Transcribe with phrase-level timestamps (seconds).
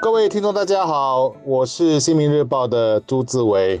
[0.00, 3.78] 各位听众，大家好，我是新民日报的朱自伟。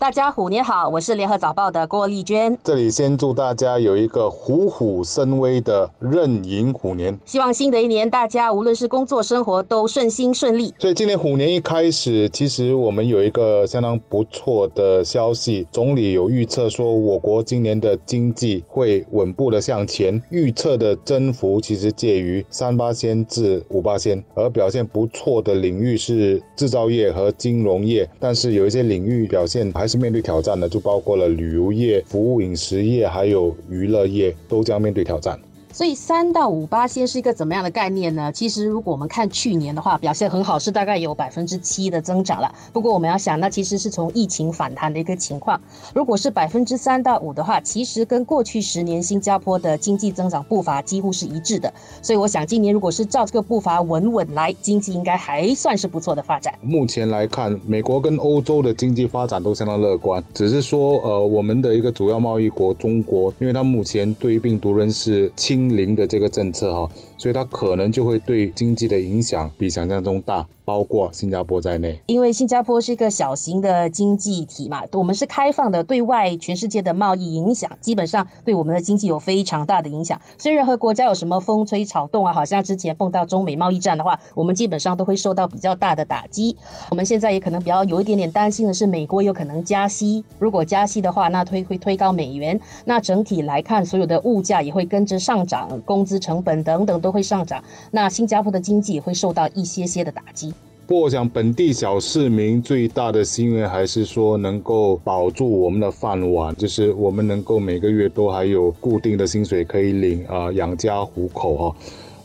[0.00, 2.56] 大家虎年好，我是联合早报的郭丽娟。
[2.62, 10.72] 这里先祝大家有一个虎虎生威的壬寅虎年，希望新的一年大家无论是工作生活都顺心顺利。
[10.78, 35.40] 所以今年虎年一开始，其实我们有一个相当不错的消息，总理有预测说我国今年的经济会稳步的向前，预测的增幅其实介于三八仙至五八仙，而表现不错的领域是制造业和金融业，但是有一些领域表现还是面对挑战的，就包括了旅游业、服务饮食业，还有娱乐业，都将面对挑战。
[35.70, 38.32] 所以三到五八先是一个怎么样的概念呢？
[38.32, 42.52] 其实如果我们看去年的话，表现很好，是大概有百分之七的增长了。
[42.72, 45.60] 不过我们要想，那其实是从疫情反弹的一个情况。
[45.94, 51.72] 如果是百分之三到五的话，其实跟过去十年新加坡的经济增长步伐几乎是一致的。
[52.02, 56.52] 所以我想今年如果是照这个步伐稳稳来，经济应该还算是不错的发展。
[56.62, 65.57] 目前来看，美国跟欧洲的经济发展都相当乐观，只是说呃，我们的一个主要贸易国中国，因为它目前对于病毒仍是轻。
[65.74, 70.46] 零的这个政策哈，所以它可能就会对经济的影响比想象中大。
[70.68, 80.20] 包括新加坡在内，因为新加坡是一个小型的经济体嘛，我们是开放的，对外全世界的贸易影响基本上对我们的经济有非常大的影响。
[80.36, 86.54] 所以任何国家有什么风吹草动啊，好像之前碰到中美贸易战的话，我们基本上都会受到比较大的打击。
[86.90, 100.52] 我们现在也可能比较有一点点担心的是，美国有可能加息，如果加息的话，那推会推高美元，那整体来看，所有的物价也会跟着上涨，工资成本等等都会上涨，那新加坡的经济也会受到一些些的打击。
[100.88, 111.76] 不过，我想本地小市民最大的心愿还是说能够保住我们的饭碗，就是我们能够每个月都还有固定的薪水可以领啊，养家糊口哈。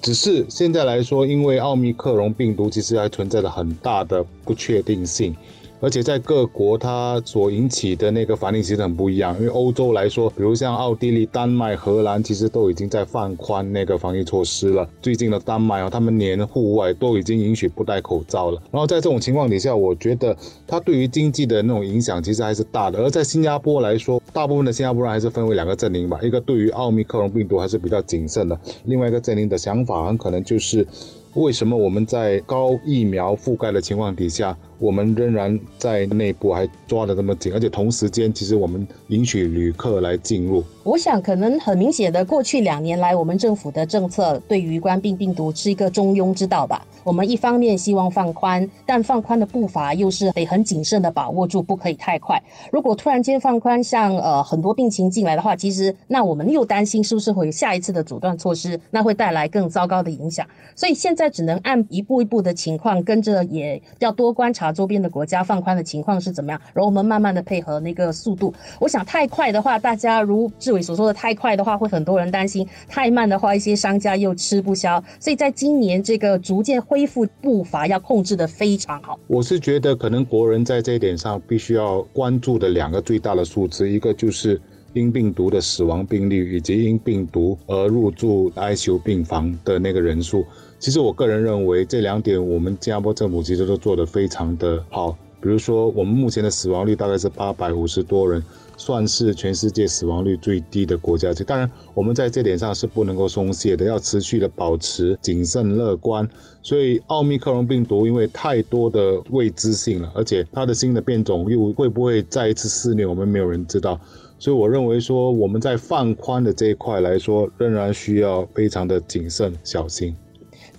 [0.00, 5.34] 只是现在来说，因为奥密克戎病毒其实还存在着很大的不确定性。
[5.82, 9.36] 而且在各国，它所引起的那个反应其实很不一样。
[9.40, 14.88] 因为欧洲来说，比如像奥地利、丹麦、荷兰，其实都已经在放宽那个防疫措施了。
[15.02, 18.62] 最近的丹麦啊，他们连户外都已经允许不戴口罩了。
[18.70, 20.36] 然后在这种情况底下，我觉得
[20.68, 23.00] 它对于经济的那种影响其实还是大的。
[23.00, 30.86] 而在新加坡来说，大部分的新加坡人还是分为两个阵营吧，一个对于奥密克戎病毒还是比较谨慎的，另外一个阵营的想法很可能就是
[31.34, 34.56] 为什么我们在高疫苗覆盖的情况底下。
[34.82, 40.64] 我们仍然在内部还抓得这么紧，而且同时间，其实我们允许旅客来进入。
[40.82, 46.84] 我想，可能很明显的，过去两年来，我们政府的政策对于冠病病毒是一个中庸之道吧。
[47.04, 52.42] 我们一方面希望放宽，但放宽的步伐又是得很谨慎的把握住，不可以太快。
[52.72, 60.44] 如果突然间放宽，像呃很多病情进来的话，其实那我们又担心是不是会有下一次的阻断措施，那会带来更糟糕的影响。
[60.74, 64.71] 所以现在只能按一步一步的情况跟着，也要多观察。
[64.72, 66.60] 周边的国家放宽的情况是怎么样？
[66.72, 68.52] 然后我们慢慢的配合那个速度。
[68.80, 75.02] 我想太快的话，大家如志伟所说的太快的话，会很多人担心；太慢的话，一些商家又吃不消。
[75.20, 79.18] 所以在今年这个逐渐恢复步伐要控制的非常好。
[79.26, 84.60] 我是觉得可能国人在这一点上必须要关注的两个最大的数字，一个就是
[84.94, 90.44] 因病毒的死亡病例，以及因病毒而入住 ICU 病房的那个人数。
[90.78, 95.16] 其实我个人认为这两点，我们新加坡政府其实都做得非常的好。
[95.40, 98.40] 比如说，我们目前的死亡率大概是八百五十多人，
[98.76, 101.32] 算是全世界死亡率最低的国家。
[101.44, 106.28] 当然，我们在这点上是不能够松懈的，要持续的保持谨慎乐观。
[106.62, 114.00] 所以，奥密克戎病毒因为太多的未知性了，而且它的新的变种又会不会再一次肆虐，我们没有人知道。
[114.42, 120.16] 所以，我认为说我们在放宽的这一块来说，仍然需要非常的谨慎小心。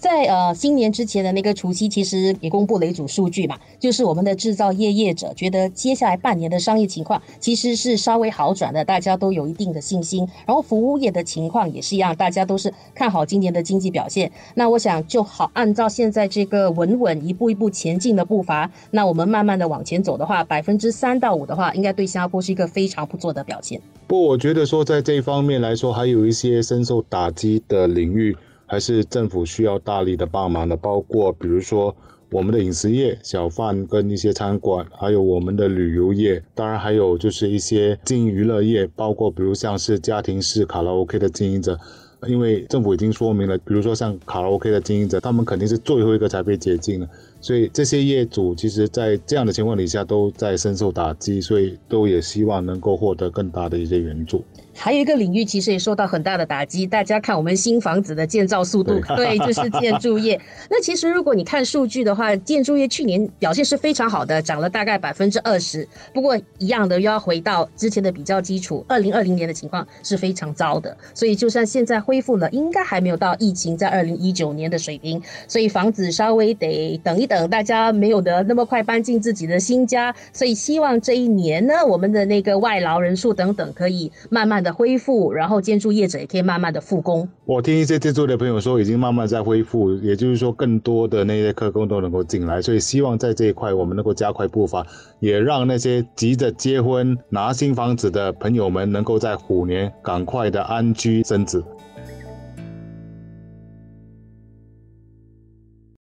[0.03, 10.27] 在呃新年之前的那个除夕，其实也公布了一组数据嘛，就是我们的制造业业者觉得接下来半年的商业情况其实是稍微好转的，大家都有一定的信心。
[10.45, 14.29] 然后服务业的情况也是一样，大家都是看好今年的经济表现。
[14.55, 23.79] 那我想就好按照现在这个稳稳一步一步前进的步伐，那我们慢慢的往前走的话，百分之三到五的话，应该对新加坡是一个非常不错的表现。
[24.07, 28.35] 不过，我觉得说在这方面来说，还有一些深受打击的领域。
[28.73, 31.95] 还是政府需要大力的帮忙的，包括比如说
[32.31, 41.79] 我们的饮食业、小贩跟一些餐馆，还有我们的旅游业，当然还有就是一些经营娱乐业，包括比如像是家庭式卡拉 OK 的经营者，
[42.27, 47.07] 因为政府已经说明了，比如说像卡拉 OK 的经营者，他们肯定是最后一个才被解禁的，
[47.39, 54.43] 所以这些业主其实在这样的情况底下都在深受打击，所以都也希望能够获得更大的一些援助。
[54.75, 60.39] 还有一个领域其实也受到很大的打击，大家看我们新房子的建造速度，对，就是建筑业。
[60.69, 65.87] 那其实如果你看数据的话，建筑业去年表现是非常好的，涨了大概百分之二十。
[66.13, 70.95] 不过一样的又要回到之前的比较基础，二零二零年的情况是非常糟的。
[71.13, 75.21] 所以就算现在恢复了，应该还没有到疫情在二零一九年的水平。
[75.47, 80.13] 所以房子稍微得等一等，大家没有的那么快搬进自己的新家。
[80.31, 87.27] 所以希望这一年呢，我们的那个外劳人数等等可以慢慢的恢复，然后建筑业者也可以慢慢的复工。
[87.45, 92.61] 我听一些建筑的朋友说，已经慢慢在恢复，也就是说更多的那些客工都能够进来。
[92.61, 94.85] 所以希望在这一块我们能够加快步伐，
[95.19, 101.63] 也让那些急着结婚拿新房子的朋友们能够在虎年赶快的安居生子。